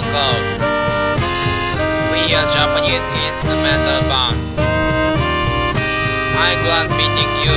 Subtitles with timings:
[0.00, 0.40] Uncle.
[2.10, 4.36] We are Japanese instrumental band.
[6.40, 7.56] I'm glad meeting you.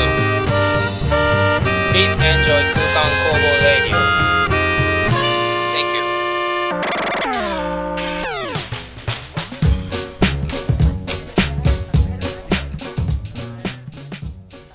[1.92, 4.00] Please enjoy Kukan Kobo Radio.
[5.72, 6.04] Thank you.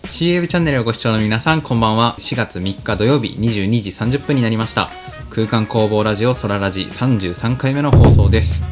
[0.04, 4.90] ー CAV チャンネルをご視聴の皆さんこんばんは4月3日土曜日22時30分になりました
[5.31, 8.63] 空間工房ラジオソララジ33回目の放送です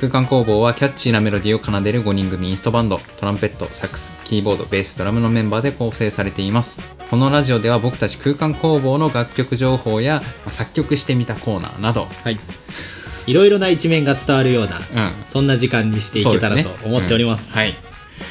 [0.00, 6.78] 空間工房はキャッチーなメロディーを奏でる5人組インストバンドトランペットサックスキーボードベースドラムのメンバーで構成されています
[7.08, 12.38] このラジオでは僕たち空間工房の楽曲情報や、まあ作曲してみたコーナーなどはい。
[13.26, 14.82] いろいろな一面が伝わるような、うん
[15.26, 17.52] そんな時間にしていけたらね思っております。
[17.52, 17.74] うんはい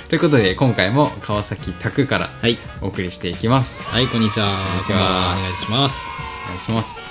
[0.07, 2.57] ということで今回も川崎拓からはい。
[2.81, 4.47] お送りしていきますはい、こんにちは。
[4.47, 6.05] こんにちはお願いします。
[6.45, 7.10] お願いします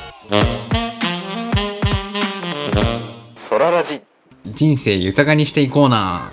[3.36, 4.00] ソララジ。
[4.46, 6.30] 人生豊かにしていこうな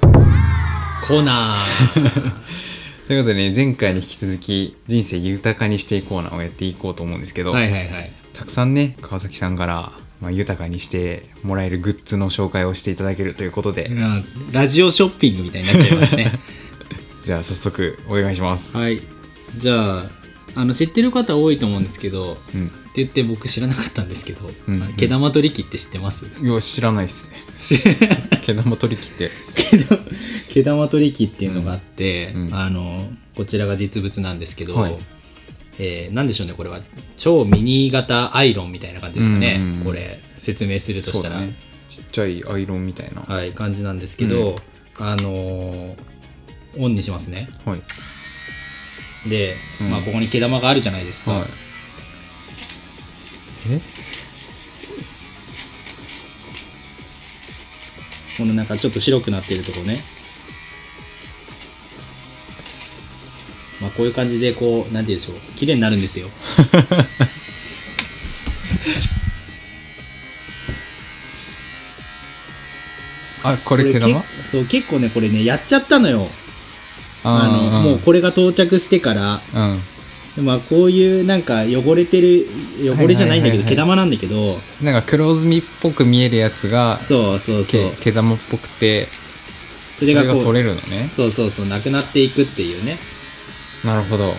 [1.07, 2.31] コーナー。
[3.07, 8.13] ということでね前回に引き続き人生豊かにしていこうなをやっていこうと思うんですけど、はいはいはい。
[8.33, 16.31] たくさんね川崎さんから、まあ、豊かにしてもらえるグッズの紹介をしていただけるということで、うんラジオショッピングみたいになっちゃいますね。
[17.25, 19.01] じゃあ早速お願いします、はい。
[19.57, 20.11] じゃあ、
[20.53, 22.71] あの、知ってる方多いと思うんですけど、うん
[23.03, 26.25] って言って僕知らなかったんですけど、うんあの毛玉取り機って知ってます？
[26.41, 27.33] いや知らないっすね。
[27.57, 27.81] 知
[28.45, 29.31] 毛玉取り機って。
[29.55, 30.01] 毛 玉
[30.49, 32.47] 毛玉取り機っていうのがあって、うん。
[32.47, 34.95] うんあのこちらが実物なんですけど、はい。
[35.77, 36.81] えーなんでしょうねこれは。
[37.17, 39.83] 超ミニ型アイロンみたいな感じですかね、うんうんうん。
[39.83, 41.55] これ説明するとしたら、ね。
[41.87, 43.21] ちっちゃいアイロンみたいな。
[43.21, 44.55] ははい感じなんですけど、
[44.97, 45.95] あのー
[46.79, 47.49] オンにしますね。
[47.65, 49.29] い。
[49.29, 49.49] で、
[49.91, 51.41] まあ、ここに毛玉があるじゃないですか、はい。
[51.41, 51.66] え
[58.37, 59.95] このなんかちょっと白くなってるとこね。
[63.81, 65.37] まあこういう感じでこうなんて言うんでしょう。
[65.57, 66.27] 綺麗になるんですよ。
[73.43, 76.21] あこれ毛こ玉けそう結構ねこれねやっちゃったのよ。
[77.23, 79.35] あのーもうこれが到着してから。
[79.35, 79.96] うん
[80.43, 82.45] まあこういうなんか汚れてる
[82.95, 84.35] 汚れじゃないんだけど毛玉なんだけど
[84.83, 87.81] なんか黒ずみっぽく見えるやつがそうそうそう。
[88.03, 90.79] 毛毛玉っぽくてそれがこう取れるのね。
[90.79, 92.95] そうそうそうなくなっていくっていうね。
[93.83, 94.31] なるほど。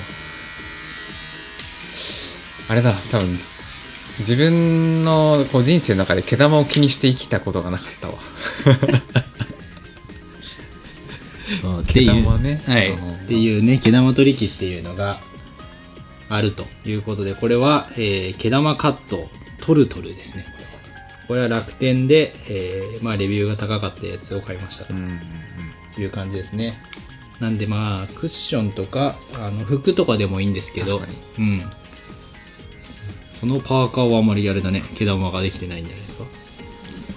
[2.71, 8.15] あれだ多分自分のこう人生の中で毛玉を気にして生きたことがなかったわ。
[11.89, 12.63] 毛玉ね。
[12.67, 15.19] はい、うんっていうね毛玉取り機っていうのが
[16.29, 19.29] あるということでこれは、えー毛玉カット
[19.61, 20.47] トルトルですね。
[21.27, 24.95] これは楽天で、えーまあ、レビューが高かったやつを買いましたと
[26.01, 26.79] いう感じですね。
[27.39, 31.01] なんでまあクッションとかあの服とかでもいいんですけど
[31.39, 31.63] うん。
[32.81, 34.83] そそのパーカーはあまりあれだね。
[34.97, 36.25] 毛玉ができてないんじゃないですか。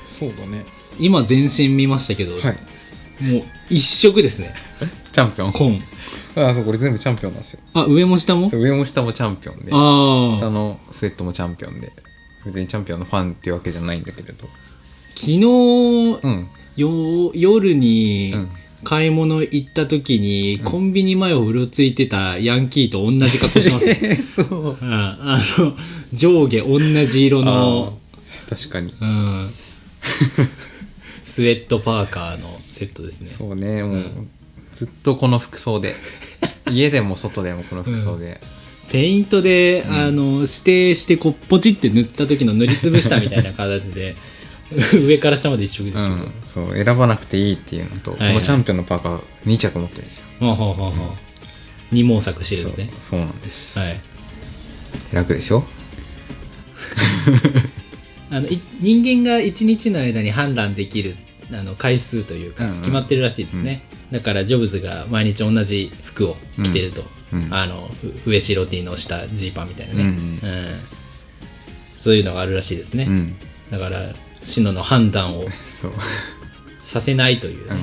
[0.07, 0.66] そうだね。
[1.00, 2.70] 今全身見ましたけど、はい
[3.21, 4.53] もう一色ですね。
[5.11, 5.51] チャンピオン？
[5.51, 5.81] 紺。
[6.35, 7.59] あそうこれ全部チャンピオンなんですよ。
[7.73, 8.49] あ上も下も？
[8.49, 11.91] そう上も下もチャンピオンでああ下のスウェットもチャンピオンで
[12.45, 14.47] 別にチャンピオンのファンっていうわけじゃないんだけれど。
[15.15, 15.39] 昨日、
[16.23, 16.47] うん。
[16.77, 18.49] よ夜にうん。
[18.83, 24.77] 買い物行った時に、コンビニ前をうろついてたヤンキーと同じ格好しますね、 そう。
[24.81, 25.73] うん、あの
[26.11, 27.99] 上下同じ色の、
[28.49, 28.91] 確かに。
[28.99, 29.47] うん、
[31.23, 33.27] スウェットパーカーのセットですね。
[33.27, 34.03] そうねもう、
[34.71, 35.95] ずっとこの服装で。
[36.71, 38.39] 家でも外でもこの服装で、
[38.89, 44.15] ペイントで、あの指定してこうポチって塗った時の塗りつぶしたみたいな形で
[45.05, 48.19] 上から下まで一色ですけど、うん、そう選ばなくていいっていうのと、はい。
[48.19, 50.25] はいこのチャンピオンのパーカー2着持ってるんですよ。
[50.39, 51.07] ほうほうほうほう
[51.91, 52.93] 二毛作してるんですね。
[53.01, 54.00] そうなんです、はい。
[55.12, 55.65] 楽ですよ
[58.31, 61.16] あのい人間が1日の間に判断できる
[61.54, 62.78] あの回数というかうんうん。
[62.80, 67.45] 決まってるらしいですね、だからジョブズが毎日同じ服を着てると、うん。
[67.45, 67.54] うん。
[67.54, 67.89] あの
[68.25, 70.39] う上白 T の下ジーパンみたいなね、うんうん
[71.98, 73.36] そういうのがあるらしいですね、うん。
[73.69, 74.00] だから
[74.44, 75.45] シノの判断を
[76.81, 77.77] させないというね、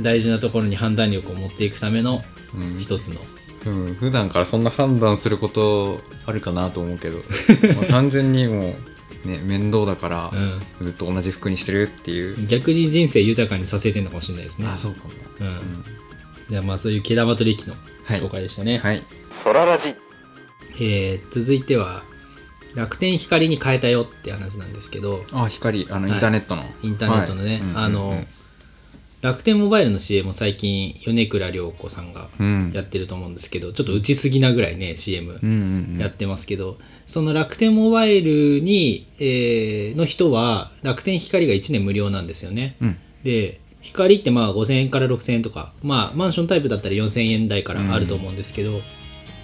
[0.00, 2.80] 大事なところに判断力を持っていくためのうん。
[2.80, 3.20] 一つの、
[3.66, 7.22] うん、普段からそんな判断することあるかなと思うけど。
[7.88, 8.74] 単純にもう
[9.24, 10.32] ね面倒だから、
[10.80, 14.68] うずっと同じ服にしてるっていう、逆に人生豊かにさせてるのかもしれないですね。
[14.68, 15.10] あそうかも。
[15.40, 15.84] うん。
[16.48, 17.74] じゃあまあそういう毛玉取引の
[18.04, 18.20] はい。
[18.20, 19.02] 紹介でしたね、はい。
[19.42, 19.94] ソララジ。
[20.80, 22.02] えー続いては、
[22.74, 25.24] 楽天光に変えたよって話なんですけど。
[25.32, 26.12] あ光あのはい。
[26.12, 27.60] インターネットの、インターネットのね、はい。
[27.60, 27.78] うん。
[27.78, 28.24] あの、
[29.22, 32.72] 楽天モバイルの CM も最近米倉涼子さんがうん。
[32.74, 35.98] やってると思うんですけど、ちょっと打ちすぎなぐらいね CM うんうんうん。
[35.98, 42.98] やってますけど、その楽天モバイルに、えーの人は楽天光が1年無料なんですよね、うん。
[43.24, 48.80] で光ってまあ5000円から6000円とかまあマンションタイプだったら4000円台からあると思うんですけど、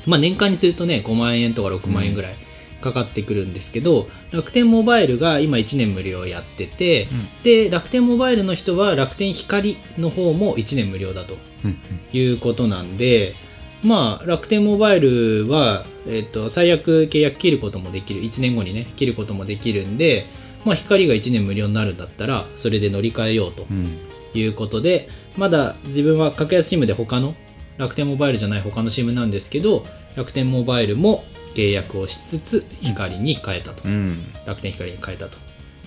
[0.06, 2.34] まあ年間にするとね5万円とか6万円ぐらい
[2.80, 7.08] かかってくるんですけど、楽天モバイルが今1年無料やってて、
[7.42, 11.78] で楽天モバイルの人は楽天光の方も1年無料だとうん
[12.12, 13.34] いうことなんで、
[13.82, 20.26] まあ、楽天モバイルは、えっと、最悪契約切ることもできる、1年後にね、切ることもできるんで、
[20.64, 23.98] まあ、光が1年無料になるんだったら、それで乗り換えようとうん。
[24.34, 27.34] いうことで、まだ自分は格安 SIM で他の、
[27.78, 29.84] 楽天モバイルじゃない他の SIM なんですけど、
[30.16, 31.24] 楽天モバイルも
[31.56, 33.88] 契約をしつつ、光に変えたと。
[33.88, 35.38] うん楽天光に変えたと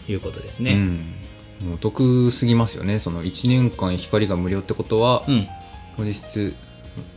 [0.09, 0.73] いうことですうね。
[1.61, 5.47] うお得すぎますよねその1年間光が無料ってことは、うん。
[5.99, 6.55] 実質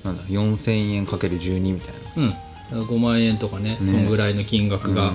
[0.05, 2.31] なんだ4000円かける12みたいなうん。
[2.31, 2.41] だか
[2.75, 5.13] ら5万円とかね、ねそんぐらいの金額が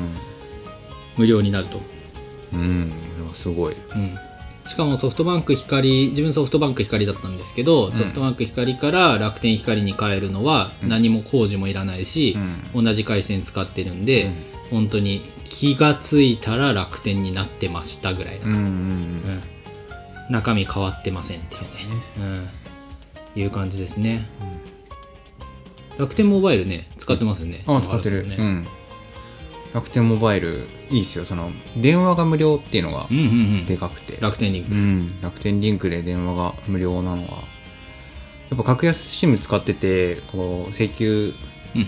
[1.16, 1.80] 無料になると。
[2.54, 2.92] うん、うん、
[3.34, 4.18] すごいうん、
[4.68, 12.38] しかもソフトバンク光自分ソフトバンク光だったんですけど、ソフトバンク光から楽天光に変えるのは何も工事もいらないし、
[12.76, 14.30] 同じ回線使ってるんで、
[14.70, 19.22] 本当に気がついたら楽天になってましたぐらいな、うんうんうん。
[20.30, 21.70] 中身変わってませんっていうね。
[23.36, 24.30] うん、いう感じですね、
[25.98, 28.36] 楽天モバイルね使ってますよねあ使ってる、ね。
[28.38, 28.68] うん
[29.74, 31.26] 楽天モバイルいいですよ。
[31.26, 33.28] その電話が無料っていうのがうんうんう
[33.62, 33.66] ん。
[33.66, 37.44] でかくて、楽天リンク、うん、楽天リンクで電話が無料なのは
[38.50, 41.34] やっぱ格安 SIM 使っててこう請求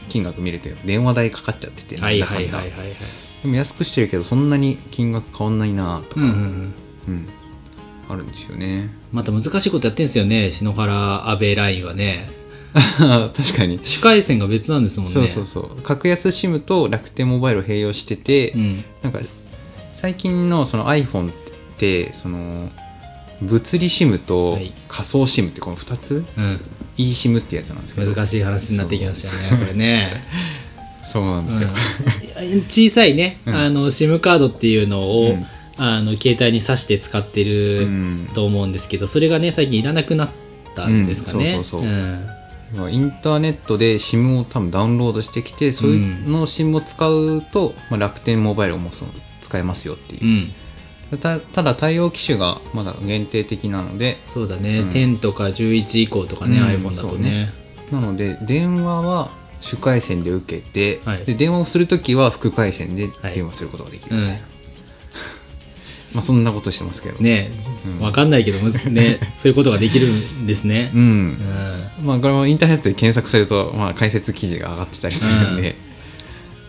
[0.09, 2.29] 金額見るとやっぱ電話代かかっちゃってて、はいなん。
[2.29, 2.87] だかんだはいはいはい。
[2.89, 2.97] はい
[3.41, 6.73] でも安くしてるけどそんなに金額変わんないなとか、うんうんうん。
[7.07, 7.29] うん。
[8.09, 8.89] あるんですよね。
[9.11, 10.51] また難しいことやってんですよね。
[10.51, 12.29] 篠原阿部ラインはね
[13.35, 13.79] 確かに。
[13.81, 15.13] 主回線が別なんですもんね。
[15.13, 15.81] そうそうそう。
[15.81, 18.83] 格安 SIM と楽天モバイルを併用してて、うん。
[19.01, 19.19] なんか
[19.93, 21.33] 最近のその iPhone っ
[21.77, 22.69] てその
[23.41, 24.71] 物理 SIM とはい。
[24.87, 26.25] 仮想 SIM ってこの2つ？
[26.37, 26.61] うん、
[26.97, 28.13] eSIM ってやつなんですけど。
[28.13, 30.23] 難しい話になってきましたよねこれね、
[31.05, 33.55] そうなんですよ、うん、小さいね、うん。
[33.55, 35.45] あの SIM カードっていうのを、うん。
[35.81, 38.29] あの携帯に挿して使ってるうん。
[38.33, 40.29] と思うんですけど、それがね最近いらなくなっ
[40.75, 41.51] たんですかね、うん。
[41.51, 41.89] そうそうそう。
[41.89, 42.38] うん
[42.89, 49.11] インターネットで SIM を多分ダウンロードしてきてそういうの SIM を使うと、まあ、楽天モバイルもその
[49.41, 50.51] 使えますよっていう。
[51.11, 51.19] う、ん。
[51.19, 57.31] たただ対応機種がまだ限定的なのでそうだね、うん10とか11以降とかね、うん iPhone だとね。
[57.31, 57.53] ね。
[57.91, 59.31] なので電話は
[59.61, 61.25] 主回線で受けて、はい。
[61.25, 64.41] で電話をするときは副回線で電話することができるみたいな、
[66.13, 67.51] まあそんなことしてますけどうん、ね
[67.85, 67.99] うん。
[67.99, 70.91] わかんないけどね そういうことができるんですね。
[70.93, 71.01] うん、
[71.99, 72.05] うん。
[72.05, 75.75] まあこれもインターネットで検索すると、まあ、解説記事が上がってたりするんで、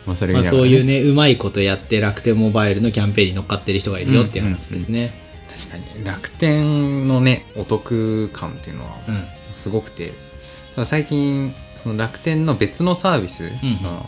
[0.06, 5.12] まあそれまあ、そういうねうまいことやって楽天モバイルのキャンペーンに乗っかってる人がいるよっていう話ですね。
[5.48, 6.04] 確かに。
[6.04, 9.24] 楽天のねお得感っていうのはうん。
[9.52, 10.12] すごくて。
[10.74, 14.06] ただ最近その楽天の別のサービス、んその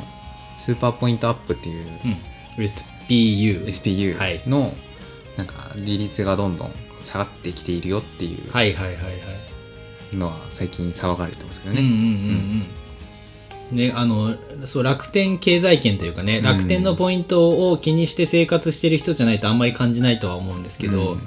[0.58, 2.16] スーパーポイントアップっていううん。
[2.64, 4.42] SPU SPU はい。
[4.46, 4.74] の
[5.36, 10.16] なんか利率がどんどん下がってきているよっていうはいはいはいはい。
[10.16, 12.66] のは最近騒がれてますけどね、うんうんうん
[13.70, 13.76] うん。
[13.76, 14.36] ねあの
[14.66, 16.42] そう楽天経済圏というかねん。
[16.42, 21.22] 楽天のポイントを気にして生活してる人じゃないとあんまり感じないとは思うんですけど、うん。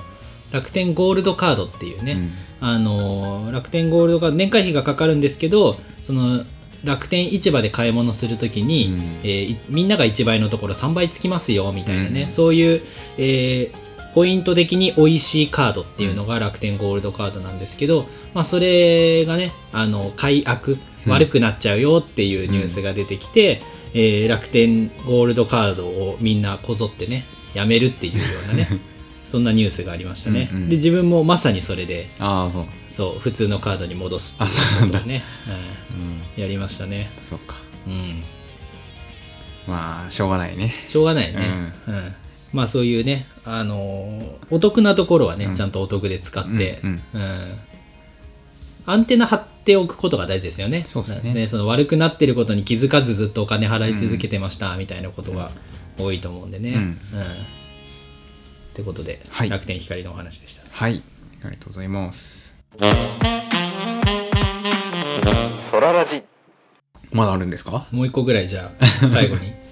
[0.51, 2.31] 楽天ゴールドカードっていうね、
[2.61, 2.67] うん。
[2.67, 6.45] あの楽天ゴールドカード年会費がかかるんですけどその
[6.83, 9.01] 楽天市場で買い物するときに、うん。
[9.23, 12.29] えーいみんなが1倍のところ3倍つきますよみたいなね、うん。
[12.29, 12.81] そういう、
[13.17, 13.84] えー
[14.15, 23.61] ポイント的に美味しいカードっていうのが楽天ゴールドカードなんですけど、まあ、それがねあの解約悪くなっちゃうよっていうニュースが出てきて、
[23.93, 28.67] えー楽天ゴールドカードをみんなこぞってねやめるっていうようなね
[29.25, 30.69] そんなニュースがありましたね、うんうん。
[30.69, 32.65] で自分もまさにそれでああそう。
[32.87, 35.23] そう普通のカードに戻すっていうことをね、
[35.91, 36.01] うん。
[36.01, 36.41] うん。
[36.41, 37.09] やりましたね。
[37.29, 37.55] そっか。
[37.87, 38.23] うん。
[39.67, 40.73] まあしょうがないね。
[40.87, 41.39] しょうがないね、
[41.87, 42.24] うん
[42.55, 47.01] まあそういうね、あのーお得なところはね、ちゃんとお得で使って、うん
[48.87, 50.83] アンテナ張っておくことが大事ですよね。
[50.85, 51.47] そうですね。
[51.47, 55.49] その悪くなってることに気づかずずっとお金払い続けてました、みたいなことが
[55.97, 56.73] 多いと思うんでね。
[56.75, 56.93] うん。
[56.93, 56.95] っ
[58.75, 59.49] てことで、はい。
[59.49, 60.61] 楽天光のお話でした。
[60.71, 61.01] はい。
[61.41, 62.55] ありがとうございます。
[65.71, 66.21] ソララジ。
[67.11, 67.87] まだあるんですか？
[67.91, 69.51] もう一個ぐらいじゃあ、最後に。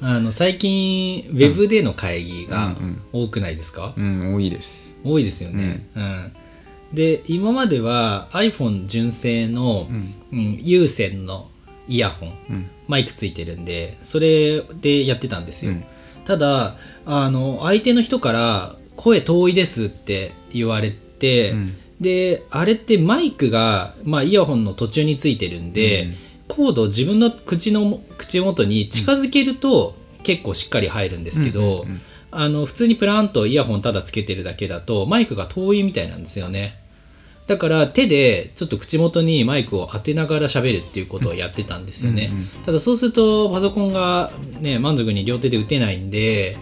[0.00, 4.96] あの最近ウェブでの会議がうん多くないですか、うん多いです。
[5.04, 6.94] 多いですよね、うん。
[6.94, 9.88] で今までは iPhone 純正の、
[10.32, 11.48] うん有線の
[11.88, 12.70] イヤホン、うん。
[12.86, 15.84] マイクついてるんでそれでやってたんですよ、うん。
[16.24, 21.76] ただあの相手の人から「声遠いです」って言われて、うん。
[22.00, 26.27] であれってマイクが、まあ、イヤホンの途中についてるんで、うん
[26.58, 31.86] コードを自分の口の口元に近づけると、結構しっかり入るんですけど、
[32.32, 36.76] あの普通にプランとイヤホンただつけてるだけだとマイクが遠いみたいなんですよね。
[37.46, 42.30] だから手でちょっと口元にマイクを当てながら喋るっていうことをやってたんですよね、
[42.66, 46.58] ただそうするとパソコンがね満足に両手で打てないんで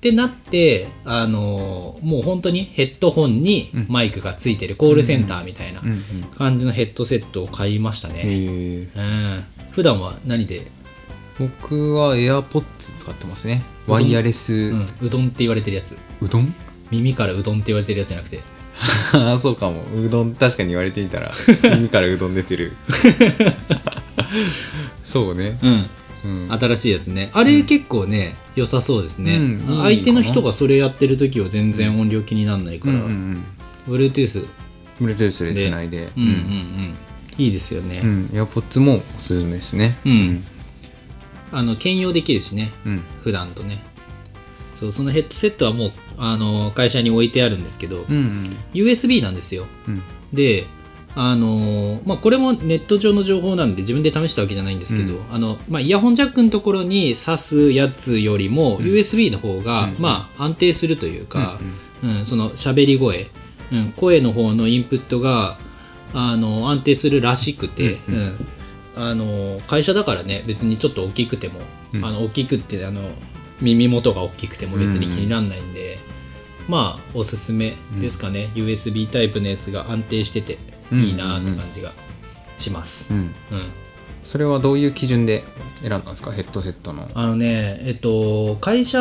[0.00, 5.82] ってなってあのもう本当にヘッドホンにマイクがついてるコールセンターみたいな
[6.38, 10.62] 感じのヘッドセットを買いましたね、うん、普段は何で、
[11.38, 13.62] 僕は AirPods 使ってますね。
[13.86, 14.54] ワイヤレス。
[14.54, 15.98] うん、うどんって言われてるやつ。
[16.22, 16.54] うどん？
[16.90, 18.40] 耳からうどんって言われてるやつじゃなくて。
[19.12, 19.84] あ そうかも。
[20.02, 21.32] うどん確かに言われてみたら
[21.76, 22.72] 耳からうどん出てる。
[25.04, 25.58] そうね。
[25.62, 25.86] うんうん
[26.22, 27.30] 新しいやつね。
[27.32, 29.38] あれ結構ね、良さそうですね、
[29.82, 33.44] 相手の人がそれやってる時は全然音量気にならないから、うんうん
[33.86, 34.48] Bluetooth
[35.00, 35.06] うん。
[35.06, 36.12] Bluetooth でつないで。
[36.16, 36.22] うん。
[36.22, 36.94] うんうん
[37.38, 38.26] いいですよね、うん。
[38.34, 39.96] AirPods もおすすめですね。
[40.04, 40.44] うん。
[41.52, 42.70] あの兼用できるしね。
[42.84, 43.02] うん。
[43.22, 43.82] 普段とね。
[44.74, 48.56] そうそのヘッドセットはもうあの会社に置いてあるんですけど、うんうん。
[48.74, 49.64] USB なんですよ。
[49.88, 50.02] うん。
[50.34, 50.66] で
[51.16, 59.96] あのーまあ、これもネット上の情報なんで自分で試したわけじゃないんですけど、うあのまあ、イヤホンジャックのところに挿すやつよりも USB の方が、うん。
[59.98, 63.26] まあ、安定するというか、うんその喋り声、
[63.70, 65.58] うん、声の方のインプットが
[66.14, 68.46] あの安定するらしくて、うんうん。
[68.96, 71.60] あの会社だからね別にちょっと大きくても、
[71.92, 72.04] うん。
[72.04, 73.02] あの大きくってあの
[73.60, 75.98] 耳元が大きくても別に気にならないんで、
[76.68, 80.58] まあおすすめですかね、USB タイプのやつが安定してて
[80.92, 81.92] いいなって感じが
[82.58, 83.20] します、うん。
[83.20, 83.32] うん。
[84.24, 85.44] それはどういう基準で
[85.82, 86.30] 選んだんですか？
[86.32, 87.08] ヘッドセットの。
[87.14, 88.98] あのねえっと会社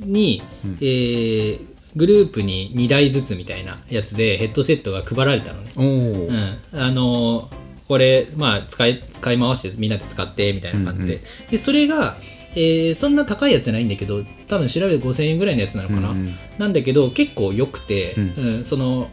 [0.00, 0.78] に、うん。
[0.80, 5.72] えーグループに2台ずつみたいなやつでヘッドセットが配られたのね。
[5.76, 7.50] うん、あの
[7.86, 11.20] これ、まあ、使い使い回してみんなで使ってみたいな感じで,、うん
[11.50, 12.16] でそれが、
[12.54, 16.34] えーそんな高いやつじゃないんだけど多分調べて5000円ぐらいのやつなのかな、うんうん。
[16.56, 18.64] なんだけど結構良くて、ううん。
[18.64, 19.10] その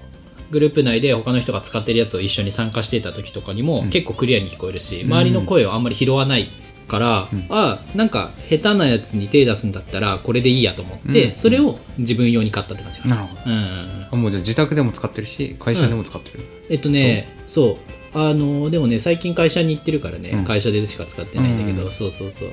[0.52, 6.50] グループ内で他の人が使ってるやつを一緒に参加していた時とかにも結構クリアに聞こえるし、周りの声をあんまり拾わない
[6.88, 11.36] から、あなんか下手なやつに手出すんだったらこれでいいやと思って、うん。
[11.36, 13.16] それを自分用に買ったって感じかな。
[13.16, 13.42] なるほど。
[13.46, 14.08] うん。
[14.12, 16.44] あもうじゃあ自宅でも使ってるし会社でも使ってる？
[16.70, 17.78] えっとね、そ
[18.14, 18.18] う。
[18.18, 20.46] あの、でもね、最近会社に行ってるからね、うん。
[20.46, 22.50] 会社でしか使ってないんだけど、うんそうそうそう。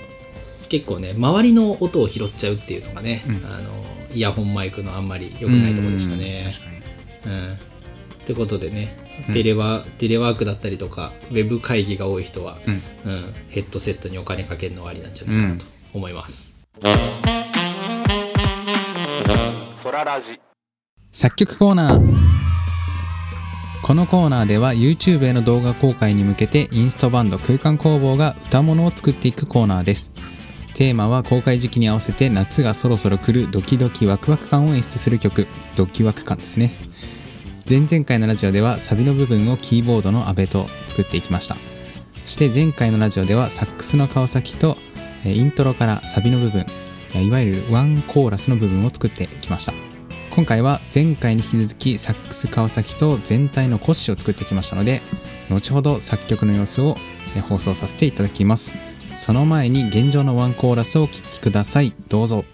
[0.68, 3.36] 結構ね、周りの音を拾っちゃうっていうのがね、うん。
[3.46, 3.70] あの、
[4.12, 6.44] イヤホンマイクのあんまり良くないところでしたね。
[6.44, 6.52] うん。
[6.52, 7.34] 確かに。
[7.34, 7.56] うん。
[8.26, 8.88] ってことでね、
[9.32, 13.12] テレワ、テレワークだったりとか、ウェブ会議が多い人は、うん。
[13.12, 15.64] うん、ヘッドセットにお金かけるのはありなんじゃないかなと
[15.94, 16.56] 思います。
[21.12, 22.16] 作曲コーナー。
[23.84, 30.10] このコーナーでは YouTube への動画公開に向けてインストバンド空間工房が歌物を作っていくコーナーです。
[30.74, 36.74] テーマは公開時期に合わせて夏がそろそろ来るドキドキワクワク感を演出する曲ドキワク感ですね
[37.68, 41.56] 前々回のラジオではサビの部分をキーボードの阿部と作っていきました。
[42.24, 44.76] そして前回のラジオではサックスの川崎と
[45.24, 46.64] イントロからサビの部分
[47.14, 49.74] いわゆるワンコーラスの部分を作っていきました。
[50.30, 55.02] 今回は前回に引き続きサックス川崎と全体の骨子を作ってきましたので
[55.50, 56.96] 後ほど作曲の様子を
[57.48, 58.76] 放送させていただきます。
[59.12, 61.92] その前に現状のワンコーラスをお聴きください。
[62.08, 62.44] どうぞ。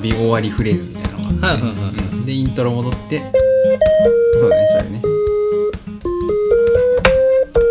[0.00, 2.24] ビ終わりフレーズみたいなのがあって、ん。
[2.26, 3.18] でイントロ戻って
[4.38, 4.98] そうだねそれね。
[4.98, 5.02] あ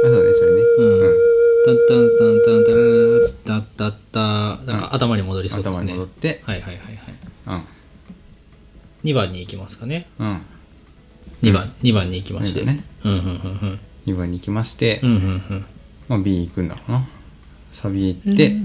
[0.05, 0.61] そうだねそれね。
[0.79, 1.33] うん。
[1.65, 4.19] タンタンタンタンタララスタッタッタ
[4.69, 6.99] なんか頭に戻りそうです頭にね戻ってはいはいはいはい
[7.47, 7.63] うん
[9.05, 10.41] 2番に行きますかねうん
[11.41, 15.65] 2番、二番に行きまして二番ねうんうんうん2番に行きまして、うんうんうんうん
[16.09, 17.07] まあ、B 行くんだろうな
[17.73, 18.55] サビ行って、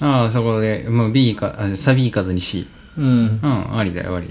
[0.00, 3.04] ああそこでもう B かあサビ行かずに C うん。
[3.06, 4.26] うんありだよあり。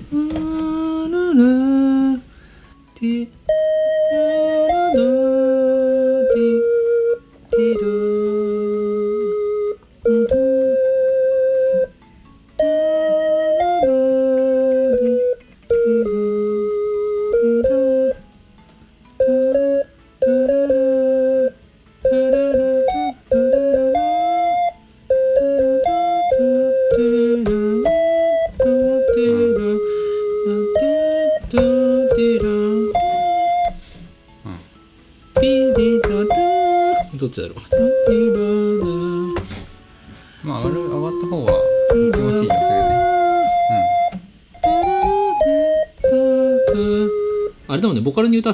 [7.79, 7.92] どっ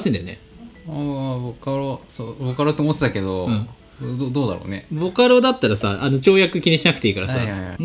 [0.00, 0.38] せんだよね。
[0.88, 3.48] ああボカロそうボカロと思ってたけど、
[4.00, 4.86] どどうだろうね。
[4.90, 7.76] ボカロだったらさあの跳躍気にしなくていいからさ、はいはいはい。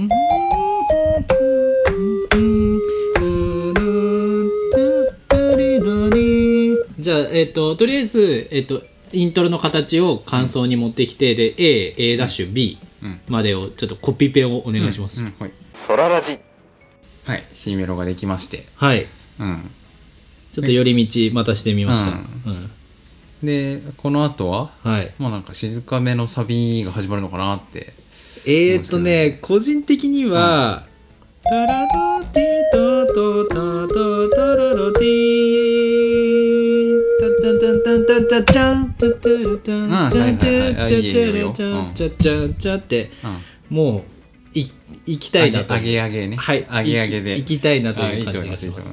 [6.98, 13.20] じゃあ、えっ、と、とりあえず、えっ、と、イントロの形を感想に持ってきて、で、A、A ダッシュ、B うん。
[13.28, 15.22] までをちょっとコピペをお願いします。
[15.22, 15.36] うん。
[15.38, 16.40] はい、ソララジ
[17.26, 19.06] はい、C メロができましてはい。
[19.40, 19.70] うん
[20.56, 22.18] ちょっと寄り道またしてみました。
[23.44, 27.92] でこの後は、はい、まあなんか静かめのサビが始まるのかなって。
[28.46, 30.88] えー、っとね個人的には
[31.44, 33.56] 「タラロテトトタ
[33.94, 35.00] トタラロテ
[37.20, 43.10] タタタタタタチャンタタタチャンチャチャチャチャチャチャチャ」って
[43.70, 44.06] も
[44.56, 44.66] うい
[45.06, 48.90] 行きたいなとタタタタタはいあげあげで行きたいなとタタタタタしタタ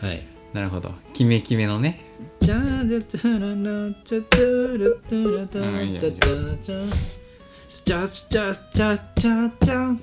[0.00, 0.94] タいなるほど。
[1.12, 2.00] キメキメのね。
[2.40, 6.90] チャンチャララチャチャラタラタうんいいよチャチャチャ
[7.68, 10.00] スチャスチャスチャチャチャン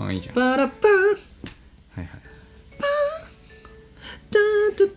[0.00, 1.06] うんいいじゃんパラパンは
[1.98, 2.08] いはい
[4.28, 4.38] タ
[4.76, 4.92] タタ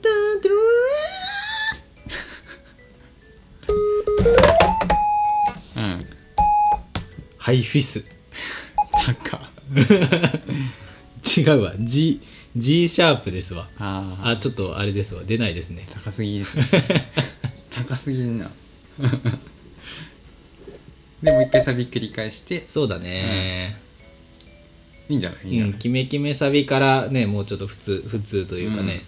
[5.76, 6.06] タうん
[7.38, 8.04] ハイフィス
[9.22, 9.40] 高
[11.40, 12.22] 違うわ G,
[12.58, 13.68] G シャープですわ。
[13.78, 15.24] あああちょっとあれですわ。
[15.26, 15.86] 出ないですね。
[15.92, 16.64] 高すぎですね。
[17.70, 18.50] 高すぎんな。
[21.22, 22.64] でもう一回サビ繰り返して。
[22.68, 23.78] そうだね。
[25.10, 25.50] いいんじゃない？
[25.50, 29.02] いいうん、キメキメサビからねもうちょっと普通普通というかね、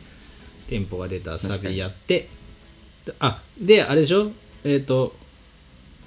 [0.67, 2.27] テンポが出たサビやって。
[3.05, 4.31] であであれでしょ？
[4.63, 5.15] えっ、と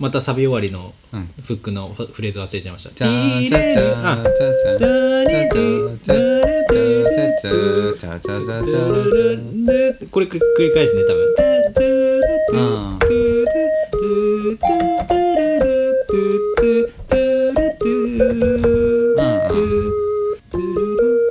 [0.01, 0.95] またサビ終わりの
[1.45, 2.91] フックのフレーズ忘れちゃいました。
[10.11, 11.35] これ繰り返すね、多分。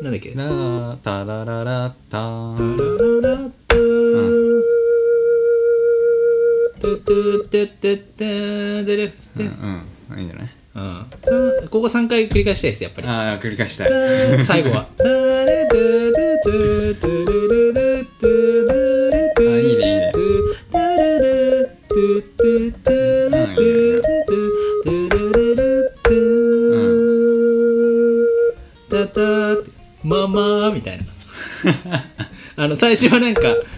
[0.03, 0.35] なんだっけ
[11.89, 13.07] 3回繰り返したいですやっぱり。
[13.07, 14.45] ああ繰り返したい。
[14.45, 14.87] 最後は。
[14.99, 15.03] あ
[19.41, 20.11] いいねいいね。
[30.09, 31.03] ママみたいな
[32.55, 33.41] あの最初はなんか「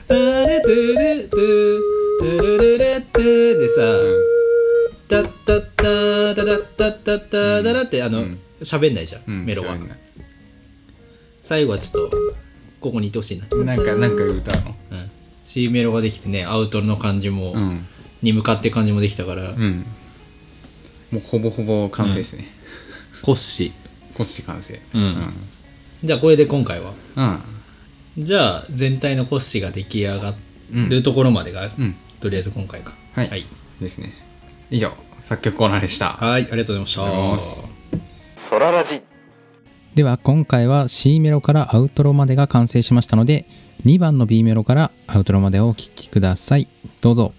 [8.01, 8.39] あのうん。
[8.61, 9.77] 喋んないじゃんうんメロは。
[11.41, 12.17] 最後はちょっと
[12.79, 13.47] ここにいてほしいな。
[13.63, 14.75] なんかなんか歌うの？
[14.91, 15.11] うん。
[15.43, 17.87] C メロができてねアウトロの感じも、うん。
[18.21, 19.85] に向かって感じもできたから、うん。
[21.11, 22.45] もうほぼほぼ完成ですね。
[23.23, 23.73] コッシ
[24.13, 24.79] コッシ完成。
[24.93, 25.33] ー、うん。
[26.03, 26.93] じゃあこれで今回は？
[27.15, 27.23] う
[28.19, 28.23] ん。
[28.23, 30.35] じゃあ全体のコッシーが出来上が
[30.73, 31.95] うんるところまでが、うん。
[32.19, 32.93] とりあえず今回か。
[33.13, 33.45] はい、はい、
[33.79, 34.13] ですね。
[34.69, 34.91] 以上
[35.23, 36.09] 作曲コーナーでした。
[36.09, 37.70] はいありがとうございました
[38.51, 39.01] ソララジ。
[39.95, 43.45] では今回は C メロからアウトロまでが完成しましたので
[43.85, 46.67] 2番の B メロからアウトロまでをお聴きください。
[46.99, 47.33] どうぞ。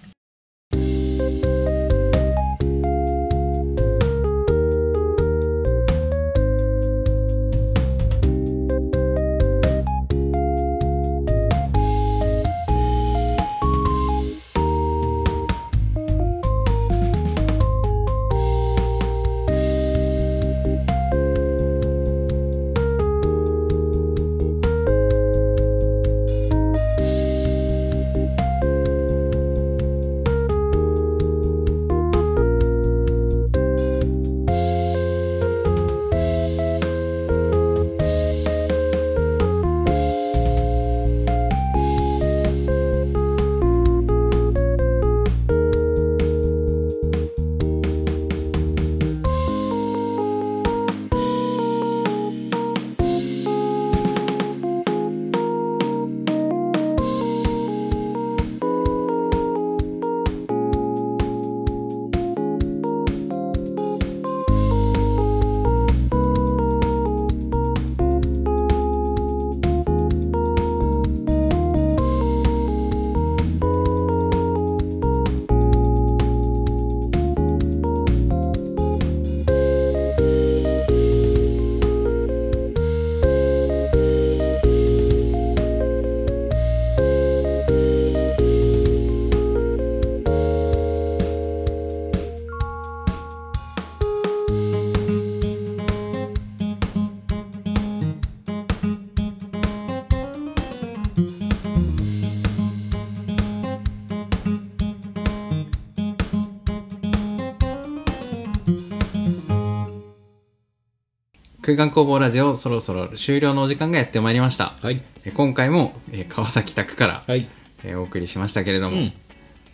[111.73, 114.75] 空間工房ラジオそろそろ終了のお時間がやってまいりました。
[114.83, 115.01] はい。
[115.25, 117.47] え今回も、えー川崎宅から、はい。
[117.83, 119.13] えーお送りしましたけれども、うん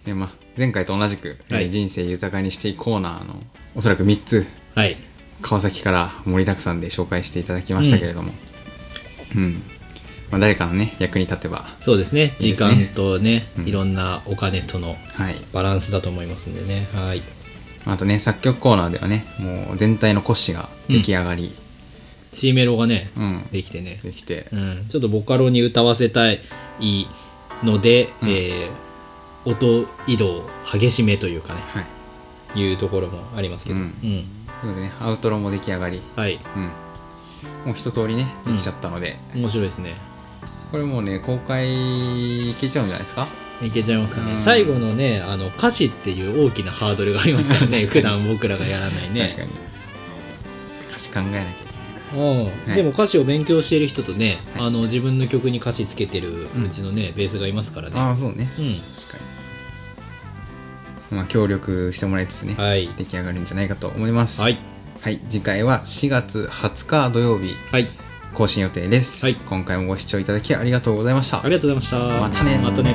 [0.06, 3.44] ねまあ、前回と同じく、えーはい人生豊かにしていくコーナーの
[3.76, 4.96] おそらく3つはい。
[5.42, 8.32] 川崎から盛りだくさんで紹介していただきましたけれども、
[9.36, 9.62] うん
[10.32, 12.34] まあ、誰かのね役に立てばそうですね。
[12.40, 16.88] 時間とね、うんいろんなお金とのはいバランスだと思いますんでね。
[16.94, 17.22] はい。
[17.86, 21.54] あとね作曲コーナーではねもう全体の骨子が出来上がり、
[22.32, 23.44] C メロがね、うん。
[23.52, 24.00] できてね。
[24.04, 24.86] できて、うん。
[24.88, 26.40] ちょっとボカロに歌わせたい
[27.64, 28.30] ので、うん。
[28.30, 28.72] えー
[29.46, 31.82] 音移動激しめというかね、は
[32.56, 32.60] い。
[32.60, 33.80] いうところもありますけど。
[33.80, 33.88] ううん。
[33.88, 33.94] ん。
[33.94, 34.24] という
[34.62, 34.92] ことでね。
[35.00, 36.38] アウトロも出来上がり、はい。
[36.56, 36.72] うん、も
[37.68, 39.94] う一通りねできちゃったので、面白いですね。
[40.72, 43.28] これもうね公開いけちゃうんじゃないですか？
[43.64, 44.38] いけちゃいますかね、うん。
[44.38, 47.80] 最後のねあの歌詞っていう大きなハードルがありますからね。
[47.88, 49.22] 普段僕らがやらないね。
[49.26, 49.52] 確かに。
[50.90, 51.40] 歌詞考えなきゃ
[52.16, 52.76] はい。
[52.76, 54.68] でも歌詞を勉強している人とね、はい。
[54.68, 58.50] あの自分の曲に歌詞つけてるうちのね、ベースがいますからけないあねあそうね。
[58.60, 58.76] うん。
[58.98, 59.18] 確か
[61.12, 61.18] に。
[61.18, 62.88] まあ協力してもらいつつね、はい。
[62.98, 64.42] 出来上がるんじゃないかと思います。
[64.42, 64.58] はい。
[65.02, 67.88] はい、次回は4月20日土曜日はい。
[68.34, 69.36] 更新予定です、はい。
[69.36, 71.40] 今回もご視聴いただきありがとうございました。
[71.40, 72.20] ありがとうございました。
[72.20, 72.60] またね。
[72.62, 72.94] またね